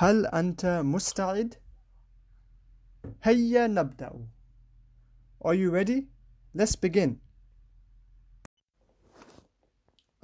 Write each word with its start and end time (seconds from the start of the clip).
هل 0.00 0.26
أنت 0.26 0.66
مستعد؟ 0.66 1.54
هيا 3.22 3.66
نبدأ. 3.66 4.26
Are 5.44 5.54
you 5.54 5.70
ready? 5.70 6.06
Let's 6.54 6.76
begin. 6.76 7.18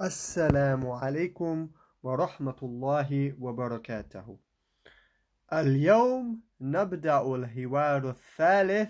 السلام 0.01 0.87
عليكم 0.87 1.69
ورحمة 2.03 2.55
الله 2.63 3.35
وبركاته. 3.39 4.37
اليوم 5.53 6.41
نبدأ 6.61 7.35
الحوار 7.35 8.09
الثالث 8.09 8.89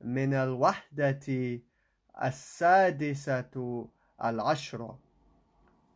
من 0.00 0.34
الوحدة 0.34 1.60
السادسة 2.22 3.88
العشرة. 4.24 4.98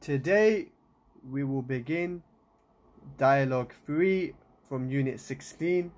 Today 0.01 0.73
we 1.23 1.45
will 1.45 1.63
begin 1.63 2.23
dialogue 3.19 3.73
3 3.87 4.35
from 4.69 4.91
unit 4.91 5.19
16 5.19 5.91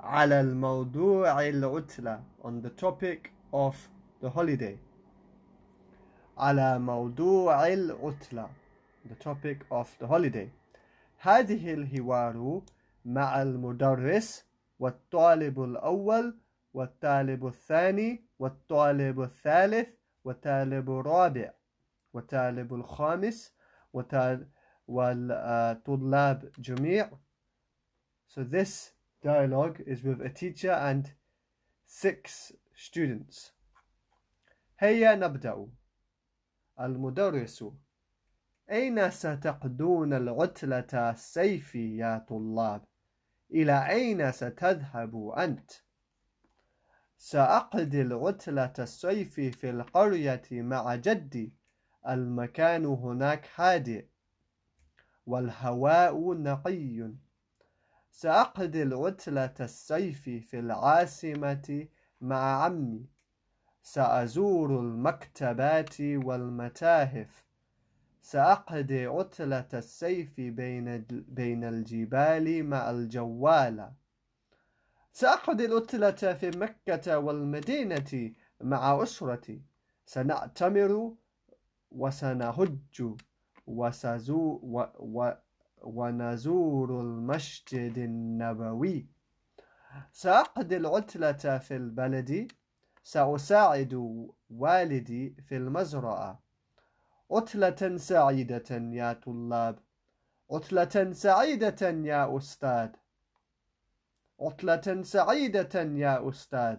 على 0.00 0.40
الموضوع 0.40 1.48
العطلة 1.48 2.22
on 2.42 2.62
the 2.62 2.70
topic 2.70 3.30
of 3.52 3.74
the 4.22 4.30
holiday. 4.30 4.76
على 6.38 6.78
موضوع 6.78 7.66
العطلة 7.66 8.48
the 9.08 9.24
topic 9.24 9.64
of 9.70 9.88
the 10.00 10.06
holiday. 10.06 10.48
هذه 11.18 11.74
الحوار 11.74 12.62
مع 13.04 13.42
المدرس 13.42 14.44
والطالب 14.78 15.62
الأول 15.62 16.38
والطالب 16.74 17.46
الثاني 17.46 18.24
والطالب 18.38 19.20
الثالث 19.20 19.88
والطالب 20.24 20.90
الرابع 20.90 21.50
والطالب 22.12 22.74
الخامس 22.74 23.54
والطلاب 24.90 26.52
جميع 26.58 27.10
So 28.26 28.44
this 28.44 28.92
dialogue 29.22 29.80
is 29.86 30.04
with 30.04 30.20
a 30.20 30.30
teacher 30.30 30.72
and 30.72 31.12
six 31.84 32.52
students. 32.74 33.52
هيا 34.78 35.14
نبدأ. 35.14 35.66
المدرس 36.80 37.64
أين 38.70 39.10
ستقضون 39.10 40.12
العطلة 40.12 41.10
الصيف 41.10 41.74
يا 41.74 42.24
طلاب؟ 42.28 42.84
إلى 43.50 43.88
أين 43.90 44.32
ستذهب 44.32 45.28
أنت؟ 45.28 45.70
سأقضي 47.18 48.02
العطلة 48.02 48.72
الصيف 48.78 49.34
في 49.40 49.70
القرية 49.70 50.42
مع 50.50 50.94
جدي 50.94 51.52
المكان 52.08 52.86
هناك 52.86 53.48
هادئ 53.56 54.09
والهواء 55.26 56.34
نقي. 56.34 57.12
سأقضي 58.10 58.82
العطلة 58.82 59.54
الصيف 59.60 60.22
في 60.22 60.58
العاصمة 60.58 61.88
مع 62.20 62.64
عمي. 62.64 63.06
سأزور 63.82 64.80
المكتبات 64.80 66.00
والمتاحف. 66.00 67.44
سأقضي 68.20 69.06
عطلة 69.06 69.68
الصيف 69.74 70.40
بين 70.40 71.04
بين 71.28 71.64
الجبال 71.64 72.64
مع 72.64 72.90
الجوالة 72.90 73.92
سأقضي 75.12 75.64
العطلة 75.66 76.34
في 76.34 76.50
مكة 76.50 77.18
والمدينة 77.18 78.32
مع 78.60 79.02
أسرتي. 79.02 79.62
سنأتمر 80.06 81.14
وسنهج. 81.90 82.78
وسزو 83.78 84.60
و 84.62 84.86
و 84.98 85.32
ونزور 85.82 87.00
المسجد 87.00 87.98
النبوي. 87.98 89.06
سأقضي 90.12 90.76
العطلة 90.76 91.58
في 91.58 91.76
البلد. 91.76 92.52
سأساعد 93.02 93.92
والدي 94.50 95.36
في 95.46 95.56
المزرعة. 95.56 96.42
عطلة 97.30 97.96
سعيدة 97.96 98.70
يا 98.70 99.12
طلاب. 99.12 99.78
عطلة 100.50 101.12
سعيدة 101.12 101.88
يا 102.12 102.36
أستاذ. 102.36 102.90
عطلة 104.40 105.02
سعيدة 105.02 105.82
يا 105.82 106.28
أستاذ. 106.28 106.78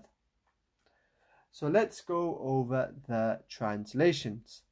So 1.52 1.68
let's 1.68 2.02
go 2.02 2.38
over 2.40 2.94
the 3.08 3.42
translations. 3.50 4.64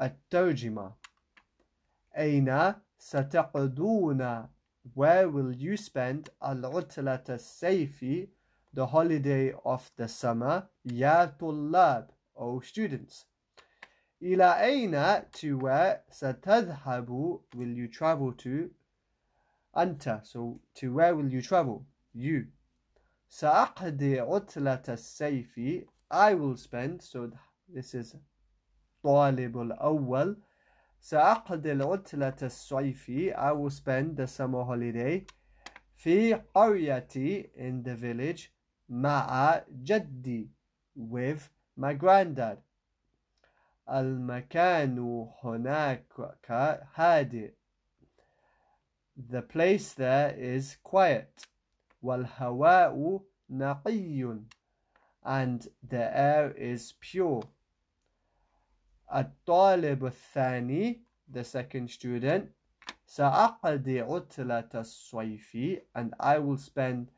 الترجمة 0.00 0.94
أين 2.18 2.74
ستقضون 2.98 4.48
Where 4.94 5.28
will 5.28 5.52
you 5.52 5.76
spend 5.76 6.30
العطلة 6.42 7.24
الصيفي 7.28 8.28
The 8.74 8.86
holiday 8.86 9.52
of 9.64 9.90
the 9.96 10.08
summer 10.08 10.68
يا 10.84 11.24
طلاب 11.38 12.10
O 12.34 12.60
students 12.60 13.26
إلى 14.22 14.44
أين 14.64 15.30
to 15.32 15.58
where 15.58 16.02
ستذهب 16.10 17.40
will 17.54 17.72
you 17.72 17.88
travel 17.88 18.32
to 18.32 18.70
أنت 19.76 20.22
so 20.24 20.60
to 20.74 20.92
where 20.92 21.14
will 21.14 21.28
you 21.28 21.42
travel 21.42 21.84
you 22.14 22.46
سأقضي 23.28 24.20
عطلة 24.20 24.82
الصيف 24.88 25.84
I 26.10 26.34
will 26.34 26.56
spend 26.56 27.02
so 27.02 27.30
this 27.68 27.94
is 27.94 28.16
الطالب 29.07 29.61
الأول 29.61 30.37
سأقضي 30.99 31.71
العطلة 31.71 32.35
الصيفي 32.43 33.33
I 33.33 33.51
will 33.53 33.69
spend 33.69 34.17
the 34.17 34.27
summer 34.27 34.65
holiday 34.65 35.25
في 35.95 36.33
قريتي 36.33 37.49
in 37.55 37.83
the 37.83 37.95
village 37.95 38.51
مع 38.89 39.61
جدي 39.83 40.51
with 40.97 41.49
my 41.77 41.93
granddad 41.93 42.57
المكان 43.89 45.27
هناك 45.43 46.05
هادئ 46.95 47.53
The 49.17 49.41
place 49.41 49.93
there 49.93 50.35
is 50.37 50.75
quiet 50.83 51.47
والهواء 52.01 53.21
نقي 53.49 54.39
and 55.25 55.67
the 55.81 56.17
air 56.17 56.51
is 56.51 56.93
pure 56.99 57.43
الطالب 59.14 60.06
الثاني 60.06 61.02
the 61.32 61.44
second 61.44 61.88
student 61.90 62.44
سأقضي 63.06 64.00
عطلة 64.00 64.70
الصيف 64.74 65.56
and 65.94 66.14
I 66.18 66.38
will 66.38 66.56
spend 66.56 67.10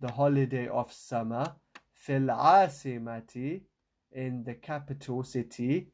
the 0.00 0.12
holiday 0.12 0.68
of 0.68 0.92
summer 0.92 1.54
في 1.94 2.16
العاصمة 2.16 3.60
in 4.12 4.44
the 4.44 4.54
capital 4.54 5.22
city 5.22 5.86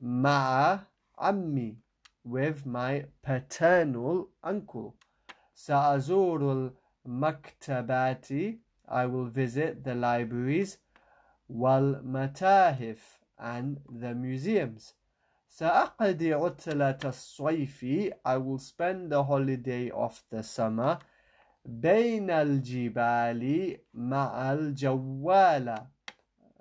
مع 0.00 0.78
عمي 1.18 1.76
with 2.24 2.66
my 2.66 3.04
paternal 3.22 4.28
uncle 4.44 4.92
سأزور 5.54 6.72
المكتبات 7.06 8.28
I 8.88 9.06
will 9.06 9.26
visit 9.26 9.82
the 9.84 9.94
libraries 9.94 10.78
والمتاحف 11.48 13.19
and 13.40 13.80
the 13.88 14.14
museums. 14.14 14.94
سأقضي 15.48 16.34
عطلة 16.34 16.98
الصيف 17.04 18.12
I 18.24 18.36
will 18.36 18.58
spend 18.58 19.10
the 19.10 19.24
holiday 19.24 19.90
of 19.90 20.22
the 20.30 20.42
summer 20.42 20.98
بين 21.66 22.30
الجبال 22.30 23.76
مع 23.94 24.52
الجوالة 24.52 25.86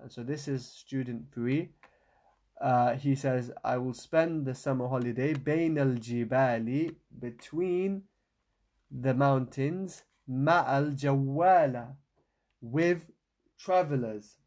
So 0.07 0.23
this 0.23 0.47
is 0.47 0.65
student 0.65 1.31
3 1.33 1.69
uh, 2.61 2.95
he 2.95 3.15
says 3.15 3.51
I 3.63 3.77
will 3.77 3.93
spend 3.93 4.45
the 4.45 4.55
summer 4.55 4.87
holiday 4.87 5.33
بين 5.33 5.77
الجبال 5.77 6.95
between 7.19 8.03
the 8.91 9.13
mountains 9.13 10.03
مع 10.29 10.77
الجوالة 10.79 11.95
with 12.61 13.11
travelers 13.57 14.37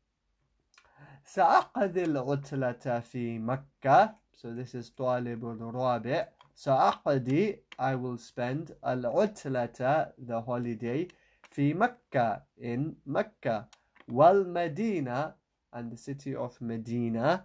سأقضي 1.24 2.04
العطلة 2.04 3.00
في 3.00 3.38
مكة 3.38 4.14
so 4.32 4.46
this 4.54 4.74
is 4.74 4.90
طالب 4.96 5.44
الرابع 5.44 6.28
سأقضي 6.54 7.62
I 7.78 7.94
will 7.94 8.18
spend 8.18 8.72
العطلة 8.86 10.12
the 10.18 10.40
holiday 10.40 11.08
في 11.50 11.74
مكة 11.74 12.42
in 12.60 12.94
مكة 13.06 13.68
والمدينة 14.08 15.34
and 15.72 15.92
the 15.92 15.96
city 15.96 16.34
of 16.34 16.60
Medina 16.60 17.44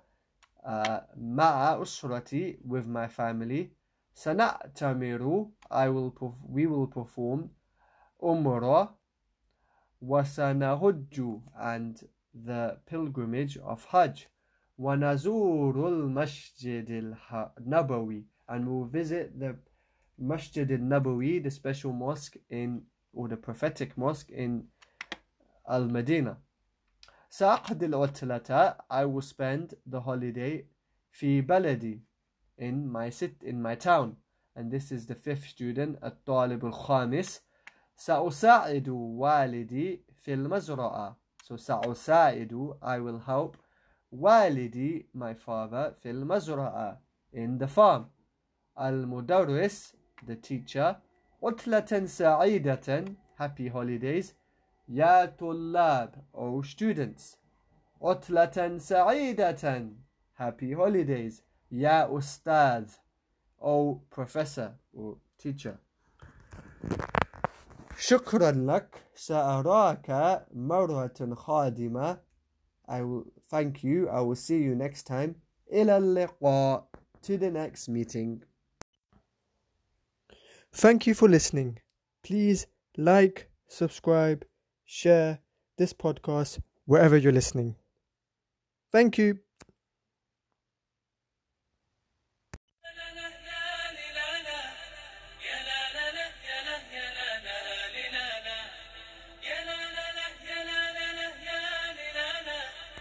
uh, 0.63 1.01
مع 1.17 1.81
أسرتي 1.81 2.59
with 2.67 2.87
my 2.87 3.07
family 3.07 3.67
سنأتمر 4.13 5.49
I 5.71 5.89
will 5.89 6.13
we 6.49 6.65
will 6.67 6.87
perform 6.87 7.49
umrah 8.21 8.89
وسنهج 10.01 11.41
and 11.55 12.03
the 12.37 12.79
pilgrimage 12.85 13.57
of 13.57 13.85
Hajj 13.85 14.27
ونزور 14.77 15.87
المسجد 15.87 17.15
النبوي 17.57 18.25
and 18.49 18.67
we'll 18.67 18.85
visit 18.85 19.39
the 19.39 19.55
Masjid 20.17 20.69
al-Nabawi, 20.71 21.41
the 21.43 21.49
special 21.49 21.91
mosque 21.91 22.37
in, 22.49 22.83
or 23.13 23.27
the 23.27 23.37
prophetic 23.37 23.97
mosque 23.97 24.29
in 24.29 24.67
Al-Madinah. 25.67 26.37
سأقضي 27.29 27.85
العطلة 27.85 28.75
I 28.91 29.05
will 29.05 29.21
spend 29.21 29.73
the 29.85 30.01
holiday 30.01 30.65
في 31.11 31.41
بلدي 31.41 32.01
in 32.59 32.87
my 32.87 33.09
sit 33.09 33.41
in 33.41 33.61
my 33.61 33.75
town 33.75 34.17
and 34.55 34.69
this 34.71 34.91
is 34.91 35.07
the 35.07 35.15
fifth 35.15 35.47
student 35.47 35.97
الطالب 36.03 36.65
الخامس 36.65 37.41
سأساعد 37.95 38.89
والدي 38.89 40.05
في 40.21 40.33
المزرعة 40.33 41.16
So 41.48 41.56
sa'usaidu, 41.56 42.76
I 42.82 42.98
will 42.98 43.20
help 43.20 43.56
walidi, 44.14 45.06
my 45.14 45.32
father, 45.32 45.94
fil 45.98 46.26
mazra'a, 46.26 46.98
in 47.32 47.56
the 47.56 47.66
farm. 47.66 48.10
Al-mudarris, 48.76 49.94
the 50.26 50.36
teacher. 50.36 50.98
Utlatan 51.42 52.06
sa'idatan, 52.06 53.16
happy 53.38 53.68
holidays. 53.68 54.34
Ya 54.86 55.26
tullab, 55.26 56.18
O 56.34 56.60
students. 56.60 57.38
Utlatan 58.02 58.78
sa'idatan, 58.78 59.94
happy 60.34 60.74
holidays. 60.74 61.40
Ya 61.70 62.08
ustad, 62.08 62.90
O 63.58 64.02
professor 64.10 64.74
or 64.92 65.16
teacher. 65.38 65.78
شكرا 67.97 68.51
لك 68.51 69.03
سأراك 69.15 70.45
مرة 70.53 71.35
قادمة 71.47 72.17
I 72.87 73.01
will 73.01 73.25
thank 73.49 73.83
you 73.83 74.09
I 74.09 74.21
will 74.21 74.35
see 74.35 74.61
you 74.61 74.75
next 74.75 75.03
time 75.07 75.35
إلى 75.71 75.97
اللقاء 75.97 76.87
to 77.21 77.37
the 77.37 77.49
next 77.49 77.87
meeting 77.89 78.43
Thank 80.75 81.05
you 81.05 81.13
for 81.13 81.29
listening. 81.29 81.77
Please 82.23 82.65
like, 82.97 83.47
subscribe, 83.67 84.43
share 84.85 85.39
this 85.77 85.93
podcast 85.93 86.59
wherever 86.85 87.15
you're 87.15 87.31
listening. 87.31 87.75
Thank 88.91 89.19
you. 89.19 89.39